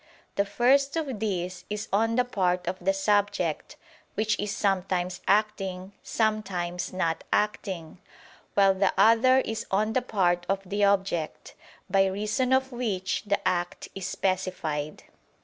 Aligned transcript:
The 0.33 0.45
first 0.45 0.95
of 0.95 1.19
these 1.19 1.63
is 1.69 1.87
on 1.93 2.15
the 2.15 2.25
part 2.25 2.65
of 2.67 2.79
the 2.83 2.91
subject, 2.91 3.75
which 4.15 4.35
is 4.39 4.49
sometimes 4.49 5.21
acting, 5.27 5.91
sometimes 6.01 6.91
not 6.91 7.23
acting: 7.31 7.99
while 8.55 8.73
the 8.73 8.91
other 8.97 9.41
is 9.41 9.67
on 9.69 9.93
the 9.93 10.01
part 10.01 10.43
of 10.49 10.61
the 10.67 10.83
object, 10.83 11.53
by 11.87 12.07
reason 12.07 12.51
of 12.51 12.71
which 12.71 13.25
the 13.27 13.47
act 13.47 13.89
is 13.93 14.07
specified. 14.07 15.03